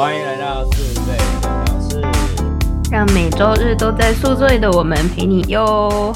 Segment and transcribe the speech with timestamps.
[0.00, 2.00] 欢迎来到宿醉的教室。
[2.90, 6.10] 让每周日都在宿醉的我们陪你哟。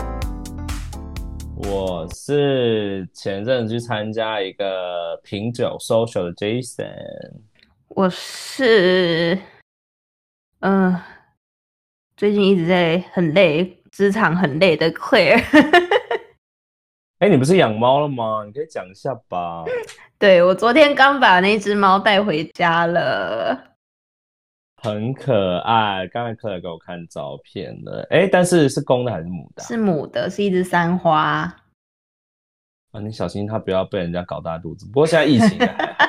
[1.54, 6.94] 我是前阵子去参加一个品酒 social 的 Jason。
[7.88, 9.38] 我是，
[10.60, 10.98] 嗯、
[12.16, 15.44] 最近一直在很累，职场很累的 Claire。
[17.20, 18.44] 哎，你不是养猫了吗？
[18.46, 19.62] 你可以讲一下吧。
[20.18, 23.73] 对我昨天刚把那只猫带回家了。
[24.84, 28.06] 很可爱，刚才克莱给我看照片了。
[28.10, 29.64] 哎，但是是公的还是母的啊？
[29.66, 31.50] 是母的，是一只三花。
[32.92, 34.84] 啊，你小心它不要被人家搞大肚子。
[34.86, 35.58] 不过现在疫情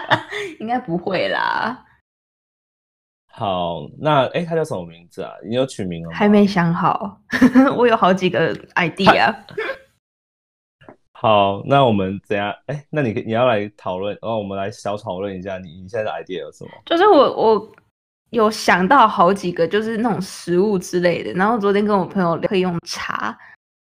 [0.60, 1.86] 应该不会啦，
[3.32, 5.32] 好，那哎，它叫什么名字啊？
[5.48, 6.18] 你有取名了吗？
[6.18, 7.18] 还没想好。
[7.78, 9.34] 我有好几个 idea。
[11.18, 12.54] 好，那我们怎样？
[12.66, 16.72] 哎，那你你要来讨论，然后我们来小讨论一下你你现在的 idea 有什么？
[16.86, 17.72] 就是我我
[18.36, 21.32] 有想到好几个，就是那种食物之类的。
[21.34, 23.36] 然后昨天跟我朋友可以用茶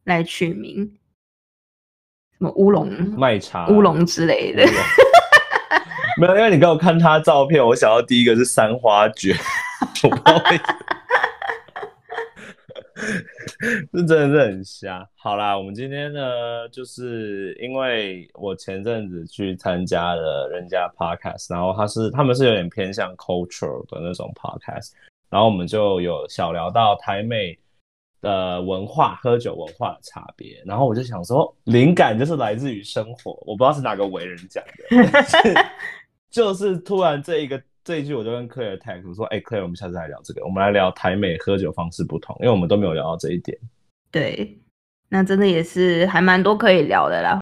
[0.04, 0.84] 来取名，
[2.38, 3.66] 什么乌龙、麦茶。
[3.68, 4.62] 乌龙之类的。
[6.18, 9.34] 没有，因为你给我看他照片，我想到第一个是三花卷，
[10.04, 10.78] 我不知道为什么，
[13.92, 15.08] 这真的是很瞎。
[15.14, 24.90] 好啦，我们今天呢，就是因为我前阵子去参加了人家 podcast，然后他是他们是有点偏向 cultural 的那种 podcast，
[25.30, 27.56] 然后我们就有小聊到台美
[28.20, 35.36] 的文化、喝酒文化的差别，然后我就想说，灵感就是来自于生活，我不知道是哪个伟人讲的， 但是
[36.30, 43.58] 就是突然这一个这一句，我就跟克莱 tag 我说，哎、克莱，我们下次来聊这个，我们来聊台美喝酒方式不同，因为我们都没有聊到这一点。
[44.10, 44.58] 对，
[45.08, 47.40] 那真的也是还蛮多可以聊的啦。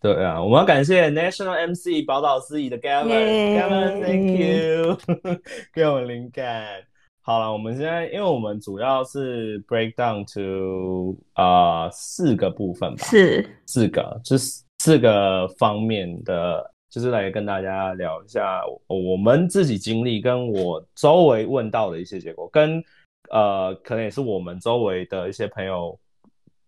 [0.00, 4.96] 对啊，我们要感谢 National MC 宝岛司仪的 Gavin，Gavin，Thank you，
[5.74, 6.82] 给我们灵感。
[7.22, 22.82] 好了，我们现在因为我们主要是 break down to 啊、四个部分吧，是，四个，就是四个方面的，就是来跟大家聊一下我们自己经历跟我周围问到的一些结果，跟
[23.30, 25.96] 呃，可能也是我们周围的一些朋友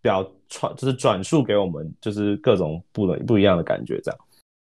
[0.00, 4.21] 表传，就是转述给我们，就是各种不能不一样的感觉这样。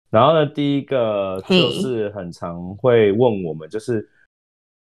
[0.09, 4.07] 然后呢，第一个就是很常会问我们，就是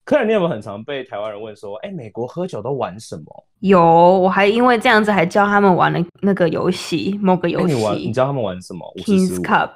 [0.05, 3.45] 客人，你有没有很常被台湾人问说，哎，美国喝酒都玩什么？
[3.59, 9.73] 有，我还因为这样子还教他们玩了那个游戏，某个哎，游你玩，你教他们玩什么？Kings Cup。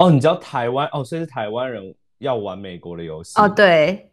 [0.00, 4.10] 哦，你知道台湾哦，所以是台湾人要玩美国的游戏哦，对，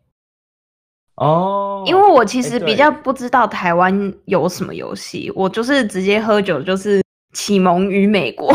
[1.16, 8.54] 哦，因为我其实比较不知道台湾有什么游戏，我就是直接喝酒，就是启蒙于美国。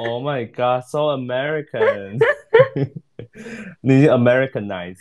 [0.00, 2.18] Oh my God, so American！
[3.80, 4.98] 你 Americanized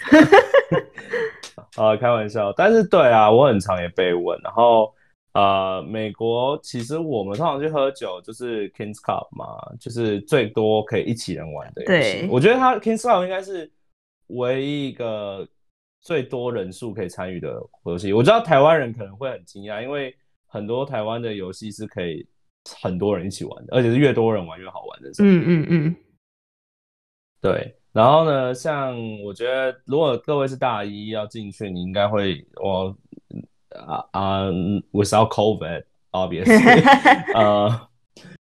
[1.77, 2.53] 啊，开玩笑。
[2.53, 4.39] 但是对啊，我很常也被问。
[4.43, 4.93] 然后
[5.33, 9.45] 呃，美国其实我们通常去喝酒就是 Kings Cup 嘛，
[9.79, 12.21] 就是最多可以一起人玩的游戏。
[12.21, 13.71] 对我觉得它 Kings Cup 应该是
[14.27, 15.47] 唯一一个
[16.01, 18.11] 最多人数可以参与的游戏。
[18.11, 20.15] 我知道台湾人可能会很惊讶，因为
[20.47, 22.27] 很多台湾的游戏是可以
[22.81, 25.09] 很多人一起玩的，而且是越多人玩越好玩的。
[25.19, 25.95] 嗯嗯嗯，
[27.39, 32.95] 对，然后呢，像我觉得，如果各位是大一要进去，你应该会我
[33.85, 34.45] 啊啊、
[34.91, 36.83] without COVID obviously，
[37.35, 37.87] 呃，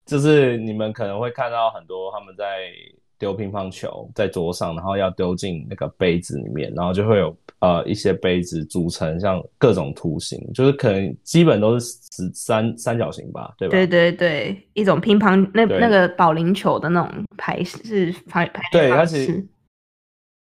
[0.06, 2.72] 就是你们可能会看到很多他们在
[3.18, 13.72] 丢乒乓球在桌上，然后要丢进那个杯子里面，然后就会有呃一些杯子组成像各种图形，就是可能基本都是十三三角形吧，对吧？
[13.72, 19.48] 对对对，一种乒乓那那个保龄球的那种排是排排对方它其实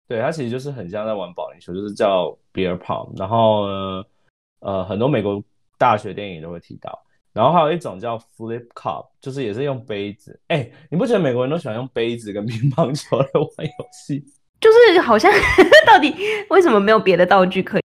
[0.09, 3.17] 对，它其实就是很像在玩保龄球，就是叫 beer pong。
[3.17, 4.05] 然后呢，
[4.61, 5.43] 呃，很多美国
[5.79, 7.03] 大学电影都会提到。
[7.33, 10.41] 然后还有一种叫 flip cup，就是也是用杯子。
[10.49, 14.25] 哎，你不觉得美国人都喜欢用杯子跟乒乓球来玩游戏？
[14.59, 15.31] 就是好像
[15.87, 16.15] 到底
[16.49, 17.83] 为什么没有别的道具可以？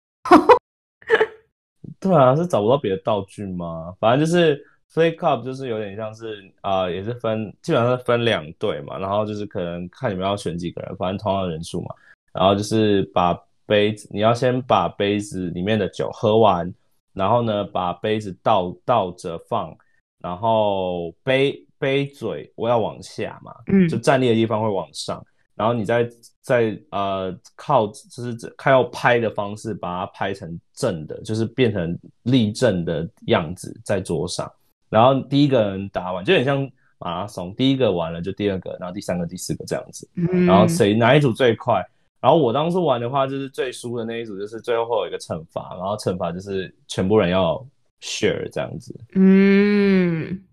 [2.00, 3.94] 对啊，是找不到别的道具吗？
[4.00, 4.63] 反正就是
[4.94, 11.95] flip cup，就是有点像是啊、呃也是分基本上是分两队嘛，然后就是可能看你们要选几个人，反正同样的人数嘛。
[12.31, 13.33] 然后就是把
[13.69, 16.74] 杯子，你要先把杯子里面的酒喝完，
[17.13, 19.74] 然后呢把杯子倒倒着放，
[20.19, 23.88] 然后杯杯嘴我要往下嘛，嗯。
[23.88, 25.24] 就站立的地方会往上，
[25.56, 26.10] 然后你再
[26.42, 34.51] 再呃靠就是靠要拍的方式把它拍成正的，就是变成立正的样子在桌上，
[34.89, 41.86] 然后第一个人打完就很像马拉松，第一个完了就第二个，然后第三个、第四个这样子，嗯，然后谁哪一组最快，
[42.21, 47.56] 然后我当初玩的话，就是最输的那一组，就是最后会有一个惩罚，然后惩罚就是全部人要
[48.01, 48.94] share 这样子。
[49.16, 50.44] 嗯，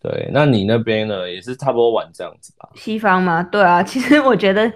[0.00, 2.70] 对，那你那边呢，也是差不多玩这样子吧？
[2.74, 3.42] 西方吗？
[3.42, 4.72] 对啊，其实我觉得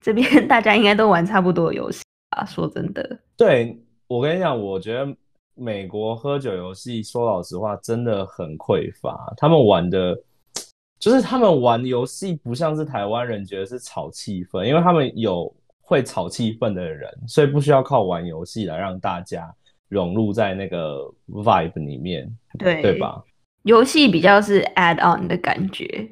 [0.00, 2.44] 这边 大家应该都玩差不多的游戏啊。
[2.44, 5.12] 说真的，对我跟你讲，我觉得
[5.54, 9.32] 美国喝酒游戏，说老实话，真的很匮乏。
[9.36, 10.16] 他们玩的，
[11.00, 19.52] 就是他们玩游戏不像是台湾人觉得是炒气氛，因为他们有会炒气氛的人，所以不需要靠玩游戏来让大家
[19.88, 22.98] 融入在那个 vibe 里面，对对？
[22.98, 23.24] 吧？
[23.62, 26.08] 游戏比较是 add on 的感觉。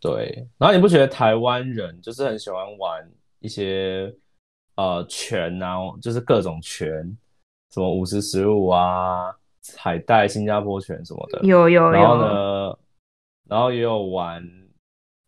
[0.00, 3.06] 对，然后你不觉得台湾人就是很喜欢玩
[3.40, 4.10] 一些
[4.76, 6.88] 呃拳啊，就是各种拳，
[7.70, 9.34] 什么五十十五啊、
[9.76, 11.40] 海带、新加坡拳什么的。
[11.42, 12.78] 有有然后有呢，
[13.50, 14.40] 然后也有玩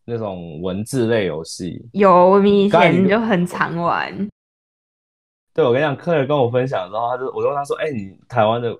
[0.05, 1.85] 那种文字类游戏。
[1.91, 4.29] 有，我们以前就很常玩。
[5.53, 8.73] 对，我跟你讲，客人跟我分享之后，他就我就问他说：“哎、你台湾的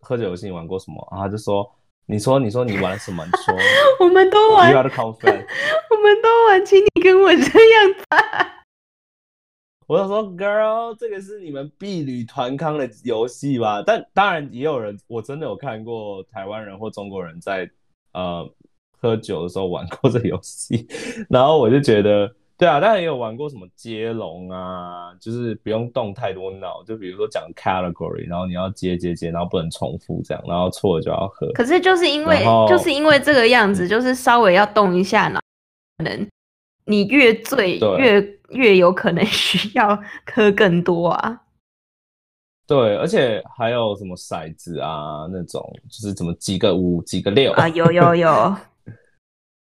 [0.00, 1.70] 喝酒游戏你玩过什么？”然后他就说
[2.06, 3.22] ：“你说，你说你玩什么？
[3.24, 3.54] 你说
[4.00, 5.46] 我们都玩，You，are the confident。
[5.90, 8.04] ”我们都玩，请你跟我这样子。
[9.86, 13.80] 我就说，Girl，这个是你们婢女团康的游戏吧？
[13.86, 17.70] 但当然也有人，我真的有看过台湾人或中国人在
[18.14, 18.44] 呃
[19.06, 20.86] 喝酒的时候玩过这个游戏，
[21.30, 31.50] 然后我就觉得，对啊，当然也有玩过什么接龙啊，就是不用动太多脑，就比如说讲 category，然后你要接接接，然后不能重复这样，然后错了就要喝。
[31.52, 35.40] 可是就是因为就是因为这个样子，就是稍微要动一下脑，
[35.98, 36.28] 可能
[36.84, 39.98] 你越醉越越有可能需要
[40.34, 41.42] 喝更多啊。
[42.68, 47.52] 对，而且还有什么骰子啊那种，就是怎么几个五几个六。
[47.52, 48.56] 啊，有有有，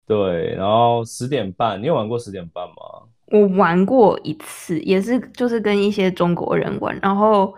[0.09, 2.73] 对，然后十点半，你有玩过十点半吗？
[3.27, 7.53] 我玩过一次，也是就是跟一些中国人玩，然后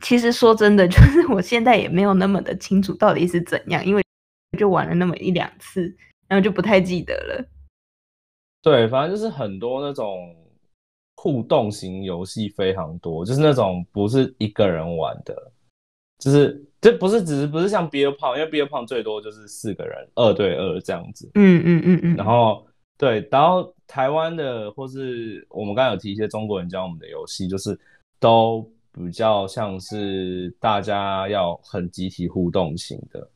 [0.00, 4.04] 其实说真的， 就是我现在也没有那么的清楚到底是怎样，因为
[4.56, 5.92] 就玩了那么一两次，
[6.28, 7.44] 然后就不太记得了。
[8.62, 10.32] 对，反正就是很多那种
[11.16, 15.50] 互动型游戏非常多，就是那种不是一个人玩的，
[16.20, 21.30] 就是这不是只是不是像 Beer Pong，因为 Beer Pong 最多就是四个人二对二这样子。
[21.34, 22.66] 嗯嗯嗯嗯，然后
[22.96, 27.78] 对，然后台湾的或是我们刚刚有提一些中国人教我们的游戏，就是
[28.18, 33.30] 都比较像是大家要很集体互动型的，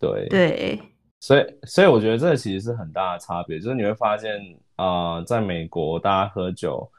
[0.00, 0.80] 对对，
[1.20, 4.40] 所以，所以我觉得这个其实是很大的差别，就是你会发现，
[4.76, 6.90] 啊，在美国大家喝酒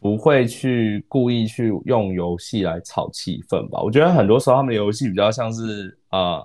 [0.00, 3.80] 不会去故意去用游戏来炒气氛吧？
[3.82, 6.42] 我觉得很多时候他们的游戏比较像是啊、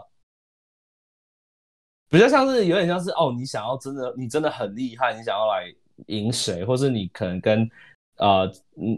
[2.10, 5.74] 比较像是有点像是哦，你想要真的你真的很厉害，你想要来
[6.08, 7.70] 赢谁，或是你可能跟
[8.18, 8.52] 呃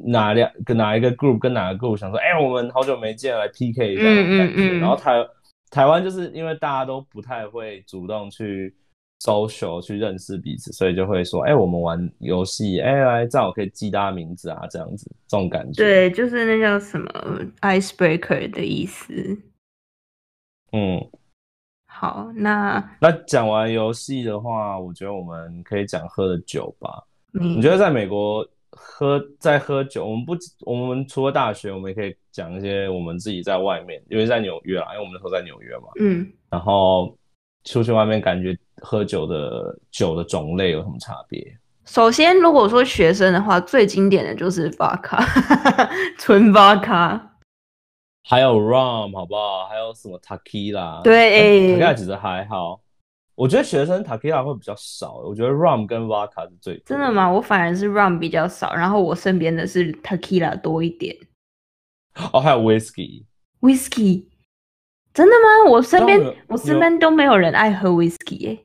[0.05, 4.53] 哪两跟哪一个 group 跟哪个 group 想说，哎、我们好久没见，来 PK 一下那种感觉。
[4.53, 5.27] 嗯嗯嗯然后台
[5.69, 8.75] 台湾就是因为大家都不太会主动去
[9.19, 17.09] social 去认识彼此，所以就会说，哎、我们玩游戏，哎、来这样我可以记大家名字啊，这样子这种感觉。，对，就是那叫什么
[17.61, 19.13] icebreaker 的意思。
[20.71, 21.09] 嗯。
[21.89, 27.03] 好，那那讲完游戏的话，我觉得我们可以讲喝的酒吧。
[27.31, 37.17] 你你觉得在美国喝在喝酒，我们不我们除了大学，我们也可以讲一些我们自己在外面，因为在纽约啊，因为我们那时候在纽约嘛，嗯，然后
[37.63, 41.57] 出去外面感觉喝酒的酒的种类有什么差别？
[41.85, 45.23] 首先如果说学生的话，最经典的就是 vodka，
[46.19, 47.19] 纯 vodka。
[48.23, 49.65] 还有 rum 好不好？
[49.67, 51.01] 还有什么 tequila？
[51.01, 52.81] 对，tequila 其实还好。
[53.35, 57.09] 我觉得学生 tequila 会比较少，我觉得 rum 跟 vodka 是最多真的？
[57.11, 57.31] 吗？
[57.31, 61.15] 我反而是 rum 比较少，然后我身边的是 tequila 多一点
[62.33, 63.23] 哦，还有 whisky。
[63.61, 64.25] ，whisky。
[65.13, 65.71] 真的吗？
[65.71, 68.59] 我身边我我身边都没有人爱喝 whisky 耶、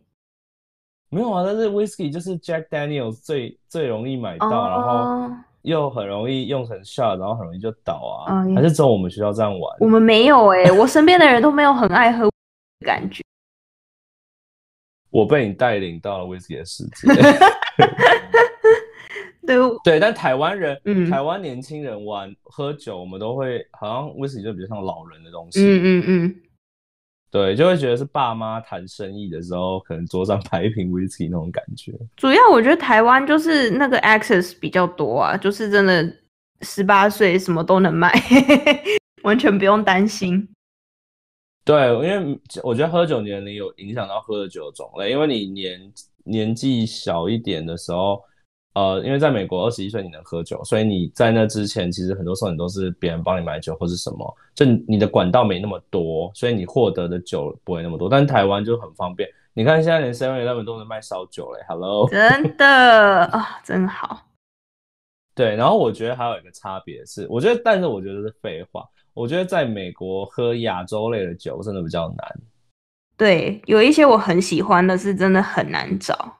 [1.12, 8.42] 没有啊，但是 whisky 就是 Jack Daniels 最最容易买到，然后哦，又很容易用成 shot，然后很容易就倒啊。
[8.54, 9.76] 还是只有我们学校这样玩？
[9.80, 12.30] 我们没有哎、我身边的人都没有很爱喝的
[12.86, 13.22] 感觉。
[15.12, 17.12] 我被你带领到了 whisky 的世界。
[19.44, 25.60] 对，对，但台湾人，嗯台湾年轻人玩喝酒，我们都会好像 whisky 就比较像老人的东西。
[25.60, 26.34] 嗯嗯嗯，
[27.32, 31.90] 对，就会觉得是爸妈谈生意的时候，可能桌上 摆一瓶 whisky 那种感觉。
[32.14, 36.14] 主要我觉得台湾就是那个 access 比较多啊，就是真的
[36.60, 38.12] 十八岁什么都能买，
[39.24, 40.46] 完全不用担心。
[41.64, 45.92] 对，因为我觉得喝酒年龄有影响到喝的酒的种类，因为你年
[46.24, 48.22] 年纪小一点的时候，
[48.74, 58.08] 呃，因为在美国二十一岁你能喝酒，所以你在那之前其实很多时候你都是别人帮你买酒或是什么，就你的管道没那么多，所以你获得的酒不会那么多。
[58.08, 62.66] 但台湾就很方便，你看现在连 Seven Eleven 都能卖烧酒嘞，Hello，真的
[63.26, 64.22] 啊，真好。
[65.34, 68.84] 对，然后我觉得还有一个差别是，我觉得，但是我觉得是废话。
[69.14, 72.40] 我觉得在美国喝亚洲类的酒真的比较难。
[73.16, 76.38] 对，有一些我很喜欢的，是真的很难找。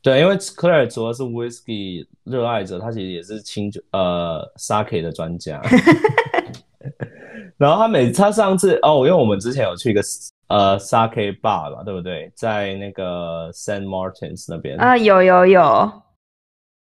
[0.00, 5.60] 对，因为 Claire 主要是 Whisky 热爱者，他其实也是清酒呃 Sake 的专家。
[7.58, 10.00] 然后他每他上次哦，因为我们之前有去一个
[10.46, 12.30] 呃 Sake bar 吧，对不对？
[12.36, 15.92] 在那个 Saint Martins 那边啊，有有有。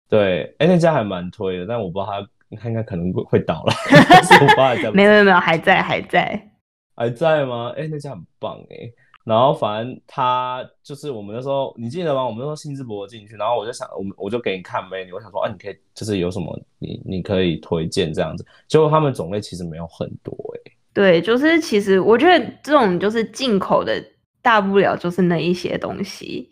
[0.09, 3.73] 对，哎，那家还蛮推的，但我不知道他他应该可能会会倒了。
[4.87, 6.51] 我没有没有没有，还在还在
[6.95, 7.71] 还在吗？
[7.77, 8.91] 哎，那家很棒哎。
[9.25, 12.23] 然后反正他就是我们那时候，你记得吗？
[12.23, 18.45] 我们那时候兴致勃勃进去，然后我就想，我们我就给你看 menu，我想说，啊，你可以就是有什么你你可以推荐这样子。
[18.67, 20.71] 结果他们种类其实没有很多哎。
[20.93, 23.99] 对，就是其实我觉得这种就是进口的，
[24.43, 26.47] 大不了就是那一些东西。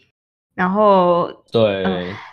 [0.55, 1.83] 然后对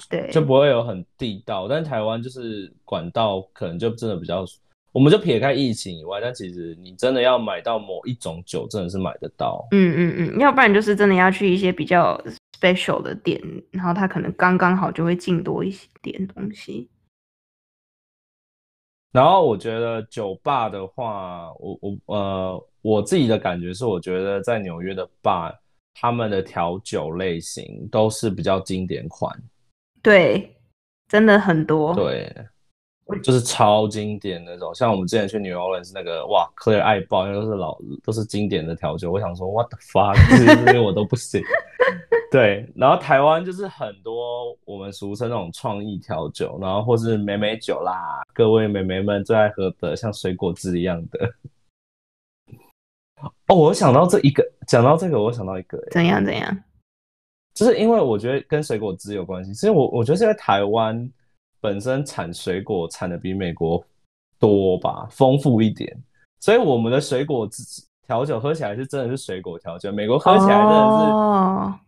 [0.08, 1.68] 对，就不会有很地道。
[1.68, 4.44] 但台湾就是管道可能就真的比较。
[4.92, 9.66] 我们就撇开疫情以外，但其实你真的要买到某一种酒，真的是买得到。
[9.70, 12.20] 嗯嗯嗯，要不然就是真的要去一些比较
[12.58, 16.88] special 的店，然后它可能刚刚好就会进多一些点东西。
[19.12, 25.54] 然后我觉得酒吧的话，我我呃我自己的感觉是，我觉得在纽约的 bar，
[25.94, 29.36] 他们的调酒类型都是比较经典款。
[30.02, 30.56] 对，
[31.08, 31.94] 真的很多。
[31.94, 32.34] 对。
[33.22, 39.10] 就是超经典那种，像我们之前去 New Orleans 那个，哇，Clear 爱爆，因为都是老都是经典的调酒。
[39.10, 40.14] 我想说，What the fuck，
[40.66, 41.42] 这些我都不行。
[42.30, 51.34] 对，然后台湾就是很多我们俗称那种创意调酒，然后或是美美酒啦，各位美眉们最爱喝的，像水果汁一样的。
[53.48, 56.56] 哦，我想到这一个，讲到这个，我想到一个，怎样怎样？
[57.52, 61.10] 就是因为我觉得跟水果汁有关系，所以我我觉得现在台湾。
[61.60, 63.84] 本身产水果产的比美国
[64.38, 65.94] 多吧，丰富一点，
[66.40, 67.46] 所以我们的水果
[68.06, 69.92] 调酒喝起来是真的是水果调酒。
[69.92, 71.78] 美国喝起来真的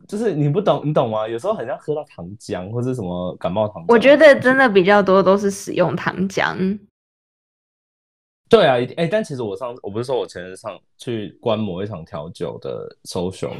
[0.00, 1.28] 是，就是你不懂，你懂吗？
[1.28, 3.84] 有时候很像喝到糖浆或者什么感冒糖。
[3.86, 6.78] 我觉得真的比较多都是使用糖浆。
[8.48, 13.52] 对啊，哎，但其实我上我不是说我前日上去观摩一场调酒的 social，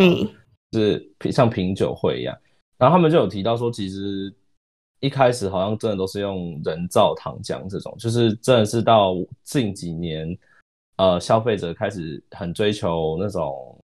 [0.73, 2.37] 是像品酒会一样，
[2.77, 4.35] 然后他们就有提到说，其实。
[5.01, 10.37] 一开始好像真的都是用人造糖浆这种，就是真的是到近几年，
[10.97, 13.79] 呃，消费者开始很追求那种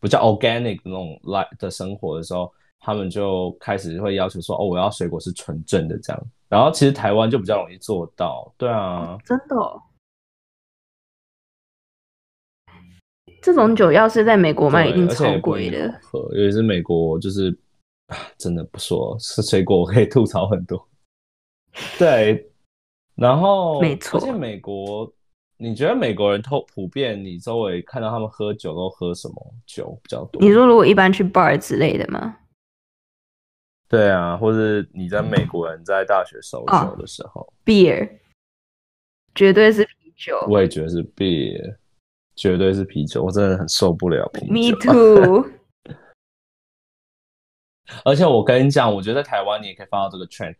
[0.00, 6.26] 比较 organic 那种 life 的生活的时候，他们就开始会要求说，哦，我要水果是纯正的这样。
[6.48, 9.56] 然后其实台湾就比较容易做到，对啊，真的。
[13.42, 15.92] 这种酒要是在美国卖，一定超贵的。
[16.02, 17.54] 喝，尤其是美国就是。
[18.38, 20.88] 真的不说，吃水果我可以吐槽很多。
[21.98, 22.50] 对，
[23.14, 25.10] 然后没错，而且美国，
[25.56, 30.42] 你觉得美国人透普遍，你周围看到他们喝酒都喝什么酒比较多？
[30.42, 32.36] 你说如果一般去 bar 之类的吗？
[33.88, 38.08] 对啊，或者你在美国人在大学收酒的时候，beer，
[39.34, 40.38] 绝对是啤酒。
[40.48, 41.76] 我也觉得是 beer，
[42.34, 43.22] 绝对是啤酒。
[43.22, 44.52] 我真的很受不了啤酒。
[44.52, 45.61] Me too。
[48.04, 50.54] 而且我跟你讲，我觉得在台湾你也可以发到这个 trend，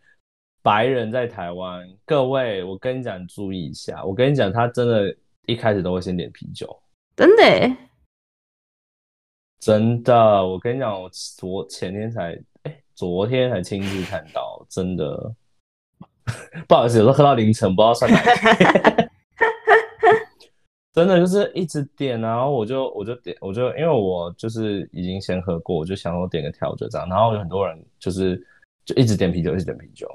[0.61, 4.03] 白人在台湾，各位，我跟你讲，注意一下。
[4.03, 6.81] 我跟你讲，他真的一开始都会先点啤酒，
[7.15, 7.77] 真的，
[9.59, 10.13] 真的。
[10.47, 15.35] 我跟你讲，我昨前天才，哎，昨天才亲自看到，真的。
[16.69, 19.02] 不好意思，有时候喝到凌晨，不知道算哪。
[20.93, 28.37] 真的就是一直点，然后我就我就点，我就因为我就是已经先喝过，我就想我点个调酒这样，然后有很多人就是
[28.85, 30.07] 就一直点啤酒，一直点啤酒。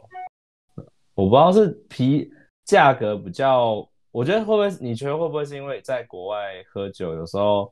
[1.17, 2.31] 我不知道是啤
[2.65, 6.37] 价格比较，我觉得会不会你觉得会不会是因为在国外
[6.73, 7.69] 喝酒有时候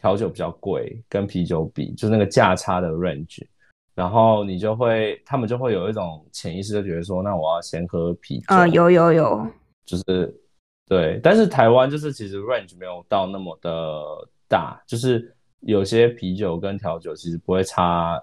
[0.00, 3.44] 调酒比较贵，跟啤酒比就是那个价差的 range，
[3.96, 9.44] 然后你就会他们就会有一种潜意识就觉得说，那我要先喝啤酒啊，有有有，
[9.84, 10.40] 就是。
[10.86, 14.02] 对，但是台湾就是其实 range 没有到那么的
[14.48, 18.20] 大，就是有些啤酒跟调酒其实不会差，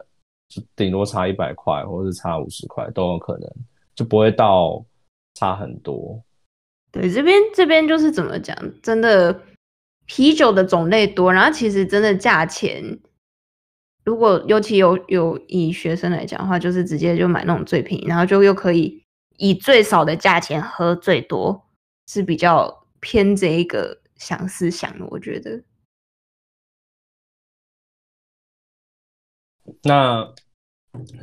[0.47, 3.49] 就顶多差一百块或者是差五十块都有可能，
[3.95, 4.85] 就不会到
[5.33, 6.21] 差很多。
[6.91, 9.41] 对，这边这边就是怎么讲，真的
[10.05, 12.99] 啤酒的种类多，然后其实真的价钱
[14.03, 19.03] 如果尤其有有以学生来讲的话，就是直接就买那种最便宜，然后就又可以
[19.37, 21.63] 以最少的价钱喝最多，
[22.11, 25.63] 是比较偏这一个想思想的，我觉得。
[29.81, 30.29] 那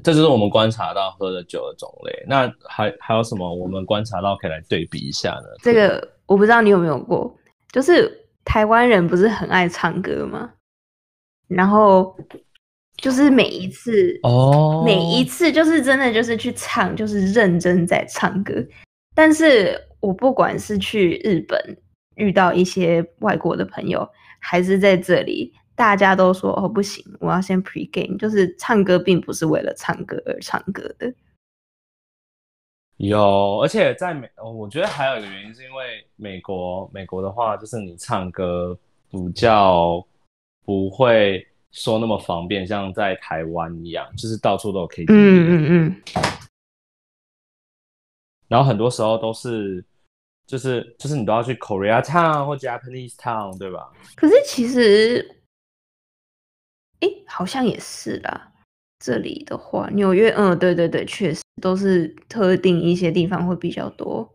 [0.03, 2.25] 这就是我们观察到喝的酒的种类。
[2.27, 5.49] 那还还有什么我们观察到可以来对比一下呢？
[5.63, 7.39] 这个我不知道你有没有过，
[7.71, 10.55] 就是台湾人不是很爱唱歌吗？
[11.49, 12.17] 然后
[12.97, 18.55] 就是每一次哦，每一次就是真的就是去唱，就是认真在唱歌。
[19.15, 21.79] 但是我不管是去日本
[22.17, 25.53] 遇到一些外国的朋友，还是在这里。
[25.75, 31.15] 大家都说哦不行，我要先 pre game，就是唱歌并不是为了唱歌而唱歌的。
[32.97, 38.77] 有，而且在美，我觉得还有一个原因是因为美国，美国的话就是你唱歌
[39.09, 40.05] 比较
[40.65, 45.07] 不会说那么方便，像在台湾一样，就是到处都有 KTV。
[45.11, 45.15] 嗯
[45.49, 46.03] 嗯嗯。
[48.49, 49.85] 然后很多时候都是，
[50.47, 53.91] 就是就是你都要去 Korea Town 或 Japanese Town，对吧？
[54.17, 55.37] 可是其实。
[57.01, 58.53] 哎，好像也是啦。
[58.99, 64.29] 这里的话，纽约，嗯，对对对，确实都是特定一些地方会比较多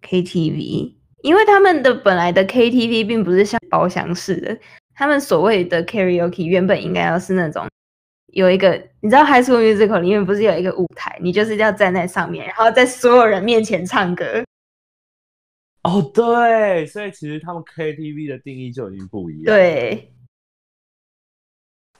[0.00, 4.58] KTV，因为他们的本来的 KTV 并不是像包厢式的，
[4.94, 7.68] 他们所谓的 karaoke 原本应该要是那种
[8.32, 14.44] 有一个，你知道 High School Musical 里面不是有一个舞台，你就是要站在上面，然后在所有人面前唱歌。
[15.82, 19.44] 哦，对，所以其实他们 KTV 的定义就已经不一样。
[19.44, 20.12] 对。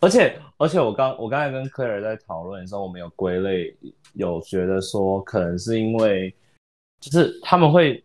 [0.00, 3.74] 而且而且，我刚我刚才跟 Claire 在讨论的时候，我们有归类，
[4.12, 6.34] 有觉得说，可能是因为，
[7.00, 8.04] 就是他们会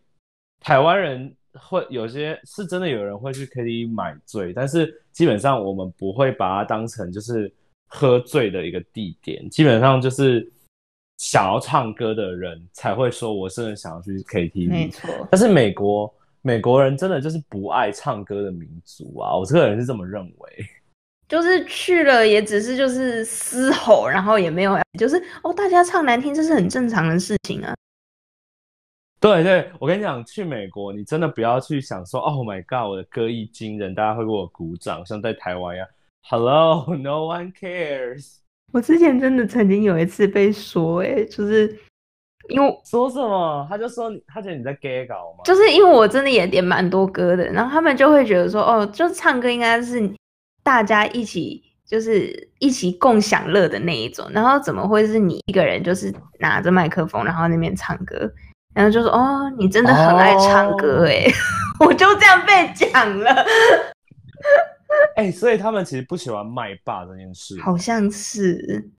[0.60, 7.52] 台湾人会有些是真的有人会去 KTV 买醉，但是基本上我们不会把它当成就是
[7.94, 10.50] 喝醉的一个地点，基本上就是
[11.18, 14.68] 想要唱歌的人才会说，我真的想要去 KTV。
[14.70, 15.10] 没错。
[15.30, 20.66] 但是美国美国人真的就是不爱唱歌的民族啊，我这个人是这么认为。
[21.28, 27.74] 就是去了，也只是就是嘶吼，然后也没有，就是哦，大家唱难听，这是很正常的事情啊。
[29.20, 35.86] 对对，我跟你讲，去美国，你真的不要去想说，Oh my God，我的歌艺惊人，大家会给我鼓掌，像在台湾一样。
[36.28, 38.36] Hello，No one cares。
[38.72, 41.78] 我之前真的曾经有一次被说，哎，就是
[42.48, 50.10] 因为说什么，他就说他觉得你在 gay 搞嘛，就是因为我真的也点蛮多歌的，然后他们就会觉得说，哦，就是唱歌应该是。
[50.64, 58.32] 大家一起就是一起共享乐的那一种，然后怎么会是你一个人就是拿着麦克风，然后那边唱歌，
[58.72, 61.26] 然后就说哦，你真的很爱唱歌哎，
[61.84, 63.44] 我就这样被讲了。
[65.16, 68.90] 哎，所以他们其实不喜欢麦霸这件事，好像是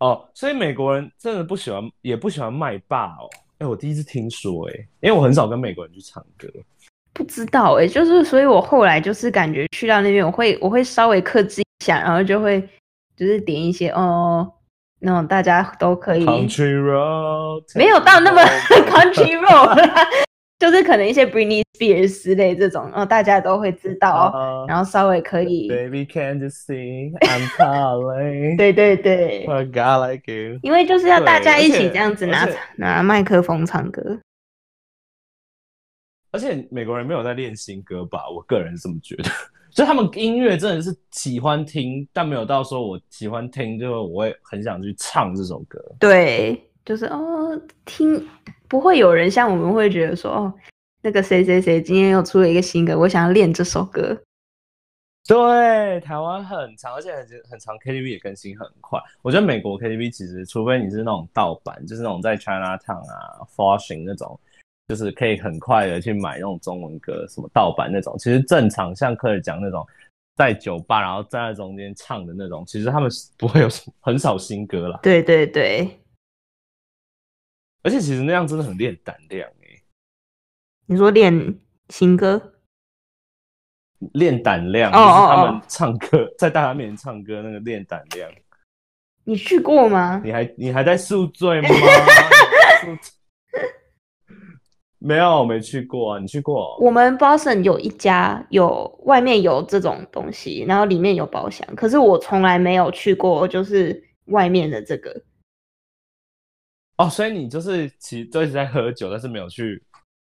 [0.00, 3.28] 哦，所以美国人真的不喜欢，也不喜欢麦霸哦。
[3.58, 6.48] 哎，我第一次听说哎，因为我很少跟美国人去唱歌。
[7.12, 12.60] 不知道哎，就是所以，我后来就是感觉去到那边，我会我会稍微克制一下，然后就会
[13.16, 14.48] 就是点一些哦，
[15.00, 18.40] 那种大家都可以，Country Road，没有到那么
[18.86, 19.90] Country Road，
[20.58, 34.18] 就是可能一些 Britney Spears 之类这种，然后大家都会知道，然后稍微可以，Baby Can't You See I'm Calling， 对对对，For God Like You，因为就是要大家一起这样子拿拿麦克风唱歌。
[36.30, 38.28] 而且美国人没有在练新歌吧？
[38.28, 39.30] 我个人是这么觉得，
[39.70, 45.82] 所以他们音乐真的是喜欢听，但没有到说我喜欢听，就我会很想去唱这首歌。
[45.98, 48.28] 对，就是哦，听
[48.68, 50.54] 不会有人像我们会觉得说，哦，
[51.02, 54.16] 那个谁谁谁今天又出了一个新歌，我想要练这首歌。
[55.26, 59.00] 对，台湾很长，而且很很长，KTV 也更新很快。
[59.22, 64.38] 我觉得美国 KTV 其实，除非你是那种盗版，就是那种在 China Town 啊、Flushing 那种。
[64.88, 68.16] 就是可以很快的去买那种中文歌，什么盗版那种。
[68.16, 69.86] 其实正常像科尔讲那种，
[70.34, 73.68] 在酒吧然后站在中间唱的那种，其实他们不会有
[74.00, 74.98] 很少新歌啦。
[75.02, 75.97] 对对对。
[77.82, 79.82] 而且其实那样真的很练胆量哎。
[80.86, 81.58] 你说练
[81.90, 82.54] 新歌？
[84.14, 88.30] 练胆量，就是他们唱歌 在大家面前唱歌那个练胆量。
[89.24, 90.22] 你去过吗？
[90.24, 91.68] 你还你还在宿醉吗？
[95.00, 96.18] 没有，我没去过啊。
[96.18, 96.76] 你去过？
[96.80, 101.66] 我们 Boston 有一家有外面有这种东西，然后里面有包厢。
[101.76, 105.22] 可是我从来没有去过，就是外面的这个。
[106.98, 109.80] 哦，所以你就是其实都一直在喝酒，但是没有去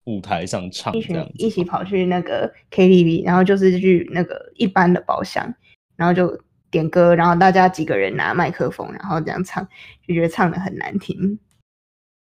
[0.04, 5.54] 舞台上唱，一群一起跑去那个 KTV，然后就是去那个一般的包厢，
[5.96, 9.62] 然后就点歌，然后大家几个人拿麦克风，然后这样唱，
[10.08, 11.38] 就觉得唱的很难听，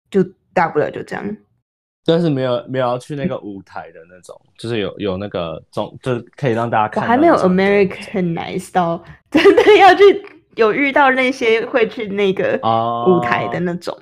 [0.09, 0.23] 就
[0.53, 1.37] 大不了就这样。
[2.03, 7.03] 但是没有没有要去那个舞台的那种，就是有有那个中，就是可以让大家看。
[7.03, 10.03] 我还没有 Americanize 到真的要去
[10.55, 12.59] 有遇到那些会去那个
[13.07, 13.95] 舞台的那种。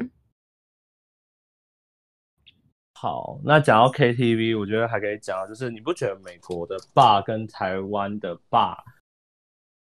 [3.02, 8.76] 好，那讲到 KTV，我觉得还可以讲，就是你不觉得美国的 bar 跟台湾的 bar，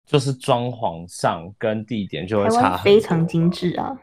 [0.04, 3.96] 就是装潢上跟地点就会差非常精致啊。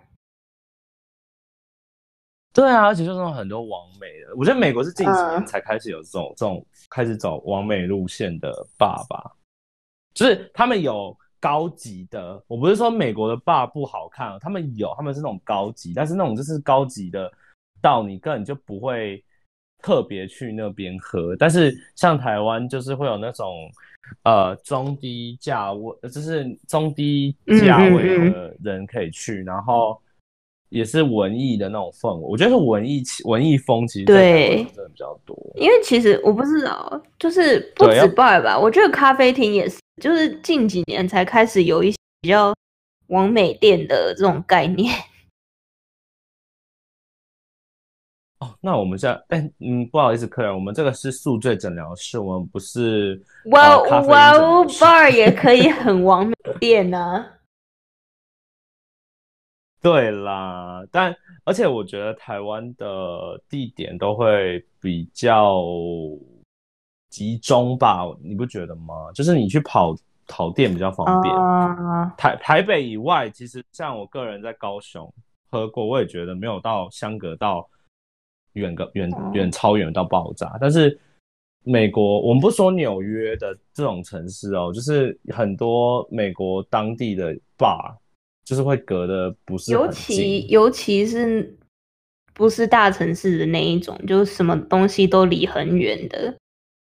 [2.53, 9.29] 对啊，而且就是很多完美的，我觉得美国是近几年才开始有这种这种开始走完美路线的爸爸，
[10.13, 17.29] 就是他们有高级的，我不是说美国的爸不好看，他们有，他们是那种高级，但是那种就是高级的
[17.81, 19.23] 到你根本就不会
[19.81, 23.69] 特别去那边喝，但是像台湾就是会有那种
[24.23, 29.99] 呃中低价位，就是中低价位的人可以去，然后。
[30.73, 35.37] 也是文艺的那种氛围，我觉得是文艺文艺风，其实对真的比较多。
[35.55, 42.53] 因为其实我不知道，就是不止 bar 吧，我觉得咖啡厅也是，就是近几年才开始有一些比较
[43.07, 44.95] 完美店的这种概念。
[48.41, 53.21] 哦，那我们现在，哎，嗯，不好意思，客人，我们这个是宿醉诊疗室，我们不是。
[53.51, 54.33] 哇哇
[54.65, 57.23] ，bar 也可以 很完美店呢。
[59.79, 65.63] 对啦，但而且我觉得台湾的地点都会比较
[67.09, 69.11] 集中吧，你不觉得吗？
[69.13, 69.95] 就是你去跑
[70.27, 71.35] 跑店比较方便。
[72.17, 75.11] 台台北以外，其实像我个人在高雄
[75.51, 77.67] 喝过，我也觉得没有到相隔到
[78.53, 80.57] 远个远远超远到爆炸。
[80.59, 80.99] 但是
[81.63, 87.95] 美国，我们不说纽约的这种城市哦，就是很多美国当地的 bar。
[88.43, 91.55] 就是会隔的不是尤其尤其是
[92.33, 96.35] 不是大城市的那一种，就是什么东西都离很远的，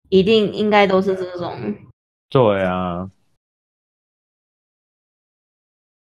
[0.08, 1.54] 一定应该都是这种。
[2.30, 3.08] 对啊，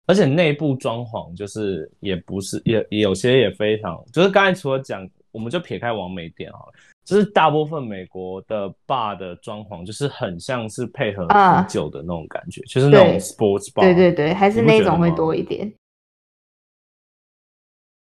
[0.07, 6.73] 而且内部装潢就是也不是也也有些也非常，就是刚才除了讲，我们就撇开完美店好了。
[7.05, 13.83] 就是大部分美国的 bar 的装潢，就是很像是配合啤酒的那种感觉，就是那种 sports bar。
[13.83, 15.71] 对对对，还是那种会多一点。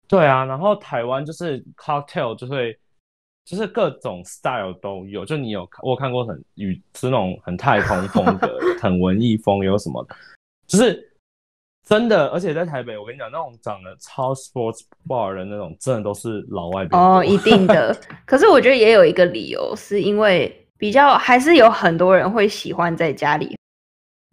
[0.07, 2.75] 对啊，然后台湾就是 cocktail 就会，
[3.45, 5.23] 就是各种 style 都有。
[5.23, 10.15] 就你有我看过很与是那种很太空风格、 很文艺风，有什么的，
[10.65, 11.07] 就是。
[11.83, 16.87] 真的，而且在台北，我跟你讲，那种长得超 sports bar 的那种，真的都是老外。
[16.91, 17.95] 哦，一定的。
[18.25, 23.57] 可是我觉得也有一个理由，是因为比较还是有很多人会喜欢在家里，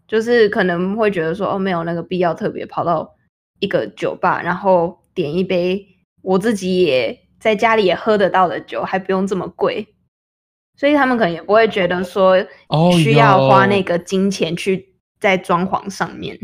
[0.07, 3.15] 就是可能会觉得说，哦，没有那个必要特别跑到
[3.59, 5.85] 一个酒吧，然后点一杯
[6.21, 9.95] 我自己也在家里也喝得到的酒，还不用这么贵，
[10.77, 12.37] 所以他们可能也不会觉得说
[12.93, 16.39] 需要花那个金钱去在装潢上面。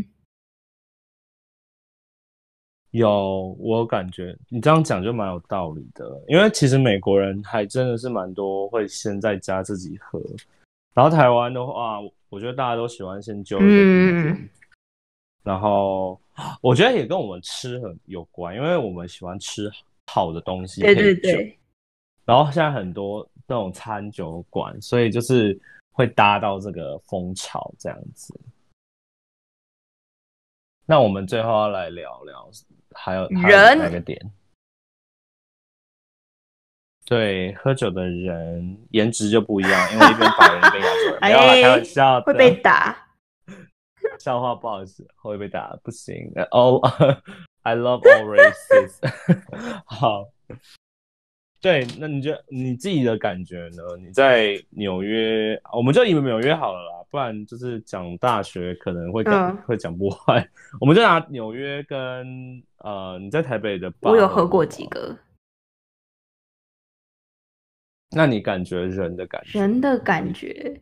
[2.98, 10.20] 有，我感觉你这样讲就蛮有道理的，因为其实美国人还真的是蛮多会先在家自己喝，
[10.94, 14.48] 然后台湾的话，我觉得大家都喜欢先就嗯，
[15.42, 16.20] 然后
[16.60, 19.70] 我觉得也跟我们吃很有关，因为我们喜欢吃
[20.06, 21.58] 好的东西，对对对，
[22.24, 25.58] 然后现在很多那种餐酒馆，所以就是
[25.92, 28.34] 会搭到这个风潮这样子。
[30.86, 32.48] 那我们最后要来聊聊。
[32.94, 34.18] 还有人哪个点？
[37.04, 41.20] 对，喝酒的人颜值就不一样，因为一边白人一边亚洲人。
[41.20, 42.96] 不要开玩笑，会被打。
[44.18, 46.32] 笑话不好意思，会被打，不行。
[46.50, 46.80] All
[47.62, 48.98] I love all races。
[49.84, 50.28] 好。
[51.60, 53.82] 对，那你就你自己的感觉呢？
[53.98, 60.48] 你在纽约，我们就以为纽约好了啦，不然就是讲大学可能会讲会讲不坏。
[60.80, 65.16] 我们就拿纽约跟呃你在台北的，我有喝过几个。
[68.10, 69.60] 那你感觉人的感觉？
[69.60, 70.80] 人的感觉，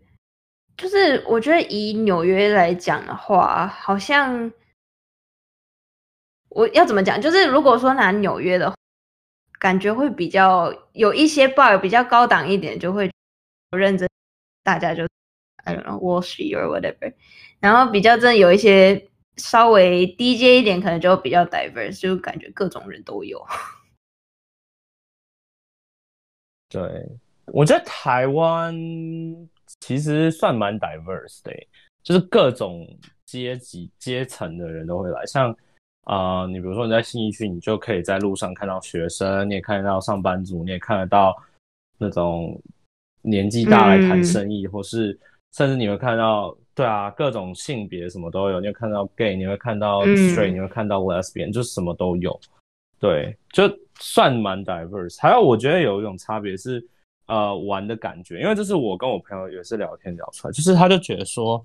[0.77, 4.51] 就是我觉得以纽约来讲的话，好像
[6.51, 7.21] 我要怎么讲？
[7.21, 8.73] 就是如果说拿纽约的。
[9.61, 13.11] 感觉会比较有一些 bar 比较高档一点，就会
[13.71, 14.07] 认真，
[14.63, 15.07] 大家就
[15.65, 17.13] I don't know Wall Street or whatever。
[17.61, 23.45] 然后比较真有一些稍微低阶一点，可能就比较 diverse，就感觉各种人都有。
[26.69, 27.09] 对，
[27.47, 28.75] 我觉得台湾
[29.81, 31.53] 其实算蛮 diverse 的，
[32.03, 32.87] 就是各种。
[33.27, 35.57] 阶级阶层的人都会来，像
[36.03, 41.35] 啊，你比如说你在信义区，你就可以在路上看到学生，你也看得到上班族，你也看得到
[41.99, 42.63] 那种
[43.23, 45.19] 年纪大来谈生意，或是
[45.57, 52.39] 甚至你会看到，对啊，各种性别什么都有，你会看到 gay，你会看到 straight，你会看到 lesbian，就什么都有，
[52.99, 53.63] 对，就
[53.99, 55.21] 算蛮 diverse。
[55.21, 56.87] 还有我觉得有一种差别是。
[57.27, 61.59] 呃，玩的感觉，因为这是我跟我朋友也是聊天聊出来，就是他就觉得说，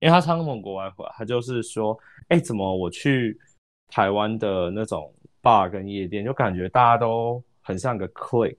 [0.00, 1.94] 因为他刚从国外回来，他就是说，
[2.28, 3.38] 哎，怎么我去
[3.88, 8.56] 台湾的那种 bar 跟夜店，就感觉大家都很像个 click，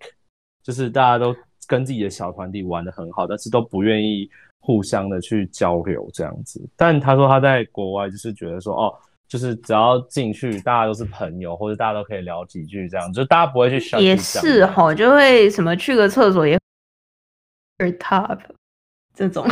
[0.61, 4.29] 就是大家都跟自己的小团体玩的很好，但是都不愿意
[4.63, 6.65] 互相的去交流这样子。
[6.75, 8.95] 但他说他在国外就是觉得说，哦。
[9.25, 13.99] 就是只要进去，大家都是朋友，或者大家都可以聊几句，这样就大家不会去想。
[13.99, 16.55] 也是哈，就会什么去个厕所也
[17.97, 18.37] top
[19.15, 19.43] 这种。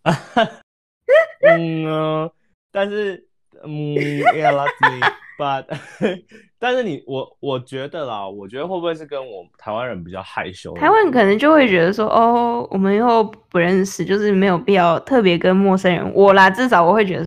[1.46, 2.30] 嗯，
[2.72, 3.22] 但是
[3.62, 5.66] 嗯，yeah，lucky，but，
[6.66, 10.74] 但是你我我觉得啦，我觉得会不会是跟我台湾人比较害羞？
[10.74, 16.12] 台湾可能就会觉得说，哦，我们以后不认识，就是没有必要特别跟陌生人。
[16.12, 17.26] 我啦，至少我会觉得。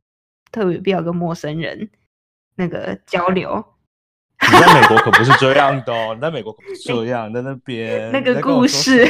[0.52, 1.88] 特别必要跟陌生人
[2.56, 3.64] 那个交 流。
[4.42, 9.08] 你在美国可不是这样的哦，你在美国可不是这 样，在那边那个故事。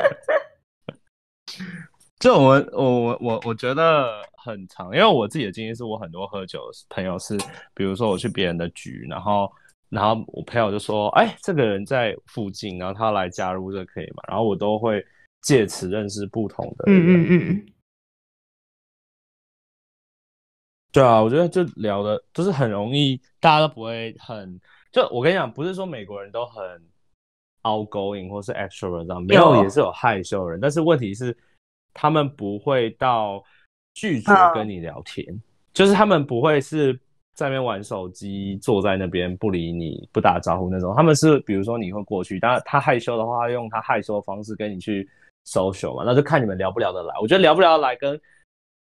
[2.20, 7.36] 就我我我我我觉得很长，因为我自己的经验是我很多喝酒朋友是，
[7.74, 9.50] 比如说我去别人的局，然后
[9.88, 14.22] 然后我朋友就说，哎，这个人在附近，然后他来加入，这可以吗？
[14.28, 15.04] 然后我都会
[15.42, 16.84] 借此认识不同的。
[16.86, 17.66] 嗯嗯嗯。
[20.92, 26.62] 对啊，我觉得就聊的就是很容易，大家都不会很就我跟你讲，不是说美国人都很
[27.62, 31.36] outgoing 或是 extrovert 这样，没有也是有害羞的人，但是问题是
[31.94, 33.40] 他们不会到
[33.94, 35.26] 拒绝跟你聊天，
[35.72, 36.92] 就是他们不会是
[37.34, 45.08] 在那边玩手机，坐在那边不理你不打招呼那种，他们是比如说你会过去，但他害羞的话，用他害羞的方式跟你去
[45.46, 47.14] social 嘛，那就看你们聊不聊得来。
[47.20, 48.20] 我觉得聊不聊得来跟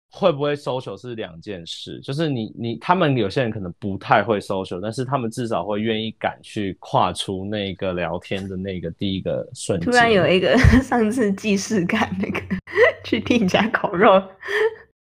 [0.08, 9.84] 会不会 social 是两件事，就是你你他们有些人可能不太会 social，但是他们至少会愿意敢去跨出那个聊天的那个第一个瞬间。
[9.84, 12.40] 突然有一个 上次既视感，那个
[13.04, 14.22] 去听你家烤肉，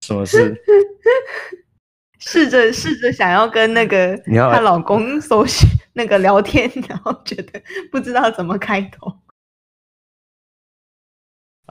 [0.07, 0.55] 什么事？
[2.19, 9.19] 试着试着想要跟那个她老公 social 那个聊天，然后觉得不知道怎么开头。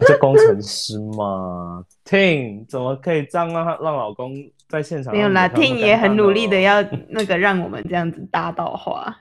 [0.07, 4.35] 这工程师嘛，Ting 怎么可以这样让他让老公
[4.69, 5.15] 在现场？
[5.15, 9.17] 没有啦，Ting 也很努力的要那个让我们这样子搭到话。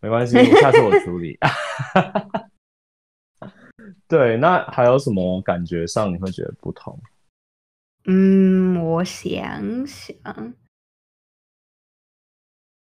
[0.00, 1.38] 没关系，下次我处理。
[4.08, 6.98] 对，那还有什么感觉上你会觉得不同？
[8.06, 10.54] 嗯，我想想。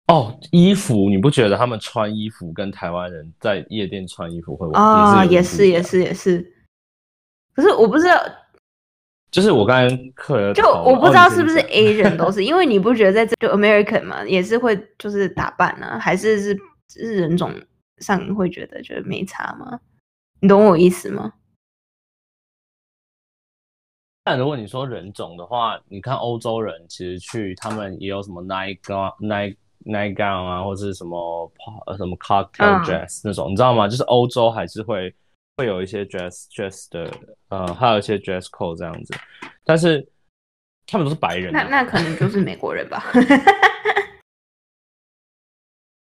[0.08, 5.26] 哦，衣服你不觉得他们穿衣服跟台湾人在夜店穿衣服会啊？
[5.26, 6.46] 也是也是也是，
[7.54, 8.22] 可是我不知道，
[9.32, 17.52] 就是我刚才客人就我不知道是不是 Asian 都 是，因为你不觉得在这就 American 嘛，也是会就是打扮呢，还是是是人种
[18.00, 19.80] 上会觉得觉得没差吗？
[20.46, 21.34] 你懂我意思吗？
[24.24, 28.80] 但如果你说人种的话，你看欧洲人其实去他们也有什么 night
[29.22, 29.58] night。
[29.88, 31.52] nightgown 啊，或者是什么
[31.86, 33.88] 呃什么 cocktail dress 那种，你知道吗？
[33.88, 35.14] 就是欧洲还是会
[35.58, 37.08] 会有一些 dress dress 的，
[37.50, 39.14] 呃，还有一些 dress code 这样子。
[39.64, 40.04] 但是
[40.88, 43.12] 他们都是白人，那那可能就 是美国人吧。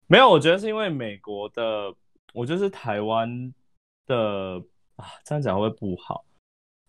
[0.08, 1.94] 没有，我觉得是因为美国的，
[2.34, 3.54] 我觉得是台湾
[4.08, 4.62] 的
[4.96, 6.24] 啊，这样讲会不好。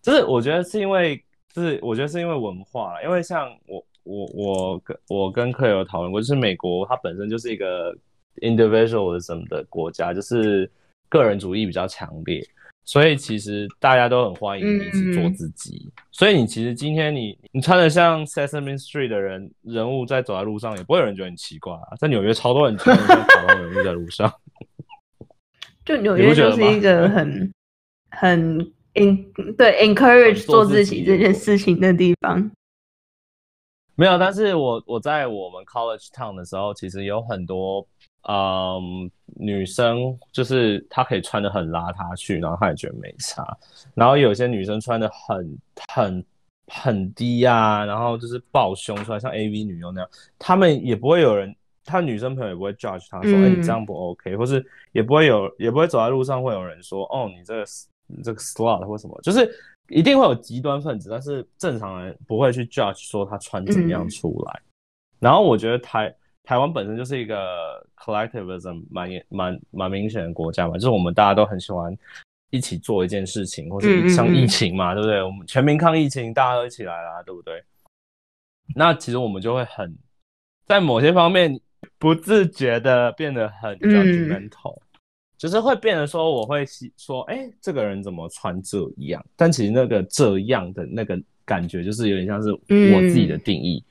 [0.01, 1.23] 就是我觉得是因为，
[1.53, 3.85] 就是我觉得是因为文化，因为像我。
[4.07, 7.91] 我我跟我跟客友讨论过，就是美国它本身就是一个
[8.35, 10.71] individualism 的国家，就是
[11.09, 12.39] 个人主义比较强烈，
[12.83, 15.91] 所以其实大家都很欢迎你去做自己。
[16.11, 21.97] 所以你其实今天你你穿的像 Sesame Street 的人人物在走在路上，也不会有人觉得很奇怪啊。
[21.97, 24.31] 在纽约超多人穿像卡通人物在路上，
[25.85, 27.53] 就纽约就是一个很
[28.09, 28.59] 很
[28.93, 32.51] in 对 encourage 做自己这件事情的地方。
[33.97, 37.87] 没有，但是我我在我们 college town 的时候，其实有很多
[38.27, 43.45] 嗯女生，就是她可以穿的很邋遢去，然后她也觉得没差。
[43.93, 46.25] 然后有些女生穿的很很
[46.67, 57.65] 很低啊，然后就是抱胸出来，像 AV 女优那样，她们也不会有人，她女生朋友也不会 judge 他说，哎，你这样不 OK，或是也不会有，也不会走在路上会有人说，哦，你这个
[58.07, 59.49] 你这个 slut 或什么，就是
[59.89, 64.61] 一定会有极端分子，但是正常人不会去 judge 说他穿怎么样出来。
[65.19, 71.95] 然后我觉得台台湾本身就是一个 collectivism 蛮蛮蛮明显的国家嘛，就是我们大家都很喜欢
[72.49, 75.21] 一起做一件事情，或是像疫情嘛，对不对？
[75.21, 77.63] 我们全民抗疫情，大家都一起来啦，对不对？
[78.75, 79.95] 那其实我们就会很
[80.65, 81.59] 在某些方面
[81.97, 84.77] 不自觉的变得很 judgmental。
[85.37, 86.65] 就是会变得说，我会
[86.97, 89.23] 说，哎，这个人怎么穿这样？
[89.35, 93.83] 但其实那个这样的那个感觉，就是有点像是我自己的定义，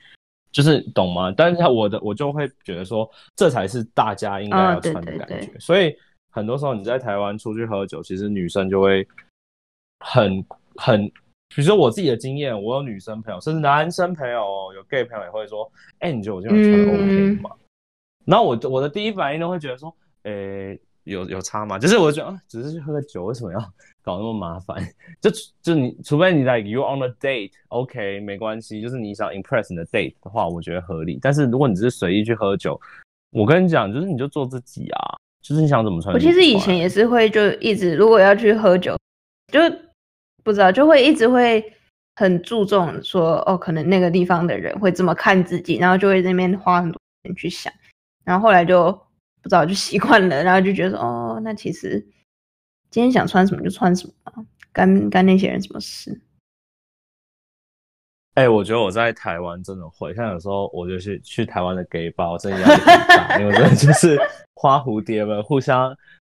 [0.51, 1.31] 就是懂吗？
[1.31, 5.51] 但是我的我就会觉得说，这才是大家应该要穿的感觉。
[5.59, 5.95] 所以
[6.31, 9.07] 很多时候你在台湾出去喝酒，其实女生就会
[9.99, 10.43] 很
[10.77, 11.05] 很，
[11.49, 17.51] 比如说我自己的经验，我有女生朋友，甚至男生朋友，有 gay 朋友也会说，哎，你觉得我这样穿 OK 吗？
[18.25, 20.79] 然后我我的第一反应都会觉得说，诶。
[21.05, 21.77] 有有差吗？
[21.77, 23.59] 就是我觉得啊，只是去喝个酒，为什么要
[24.01, 24.75] 搞那么麻烦？
[25.21, 25.29] 就
[25.61, 28.81] 就你，除非你 like you on a date，OK，没关系。
[28.81, 31.19] 就是你想 impress 你的 date 的话，我觉得合理。
[31.21, 32.81] 但是如果你只是随意去喝酒，
[33.29, 36.11] 我跟你讲，就是你就做自己啊，就是你想怎么穿。
[36.11, 38.97] 我其实以前也是会就一直，如果要去喝酒，
[39.53, 39.59] 就
[40.43, 41.63] 不知道就会一直会
[42.15, 47.71] 很注重说，哦，可能那个地方的人会这么看自己，然后就会那边花很多钱去想，
[48.25, 48.99] 然后后来就。
[49.41, 52.03] 不知道就习惯了，然后就觉得哦，那其实
[52.89, 56.19] 今天想穿什么就穿什么，干干那些人什么事？
[58.33, 64.19] 哎，我觉得我在台湾真的会，像有时候我就去去台湾的 gay 包，真的压力很大，因为真的就是
[64.59, 65.95] 花蝴蝶们互相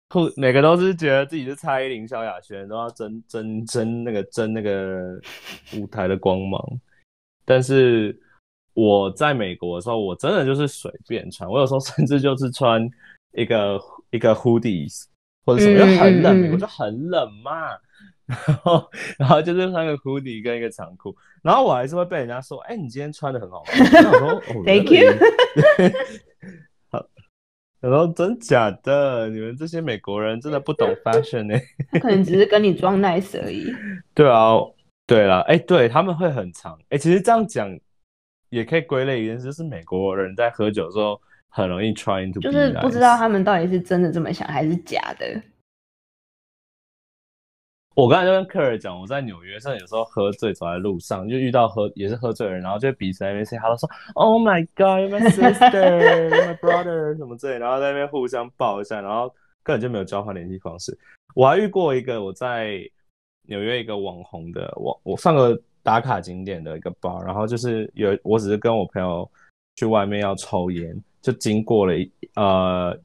[0.10, 5.20] 互每个都是觉得自己是蔡依林、萧亚轩，都要争争争那个争那个
[5.76, 6.64] 舞台的光芒，
[7.44, 8.16] 但是。
[8.80, 11.50] 我在美国的时候，我真的就是随便穿。
[11.50, 12.90] 我有时候甚至就是穿
[13.34, 13.78] 一个
[14.12, 15.04] 一个 hoodies
[15.46, 17.78] 或者什么，就很冷，我就很冷嘛。
[18.26, 25.12] 然后然后就是穿个 hoodie 跟一个长裤，然后我还是会被人家说：“哎，你今天穿的很好。”我说： “Thank you。
[26.90, 27.04] ”好，
[27.82, 29.28] 然后：“真假的？
[29.30, 31.60] 你们这些美国人真的不懂 fashion 呢？
[32.00, 33.66] 可能只是跟你装 nice 而已。”
[34.14, 34.54] 对啊，
[35.08, 36.78] 对了，哎，对他们会很长。
[36.90, 37.78] 哎，其实这样讲。
[38.50, 45.42] 也可以归类一件事，就是美国人在喝酒的时候很容易 trying to，就是不知道他们到底是真的这么想还是假的。
[47.96, 59.28] 我刚才就跟客人讲，我在纽约，甚至有时候喝醉走在路上，就遇到喝也是喝醉的人，然后就彼此在那边 say hello，说 Oh my God，my sister，my brother 什么之类，然后在那边互相抱一下，然后
[59.64, 60.98] 根本就没有交换联系方式。
[61.36, 62.80] 我还遇过一个我在
[63.44, 65.62] 纽约一个网红的网，我上个。
[65.84, 69.30] 打卡景点的一个包，然后就是有，我只是跟我朋友
[69.76, 71.94] 去外面要抽烟，就经过了
[72.36, 72.98] 呃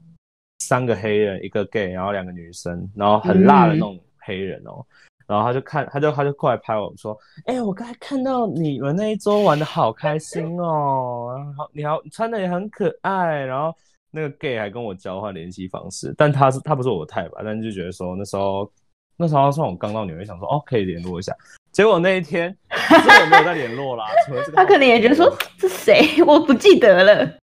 [0.60, 4.84] 三个黑人，一个 gay，然后两个女生，然后很辣的那种黑人哦，
[5.26, 13.74] 然后他就看，他就他就过来拍我说，哎，我刚才看到你们那一桌玩的好开心哦，然后你好穿的也很可爱，然后
[14.10, 18.70] 那个 gay 还跟我交换联系方式，但他是他不是我的 type 吧，但就觉得说那时候
[19.16, 21.34] 那时候算我刚到纽约，想说哦可以联络一下。
[21.74, 24.06] 结果那一天，我没有再联络啦。
[24.54, 27.38] 他可能也觉得说是谁， 我不记得了。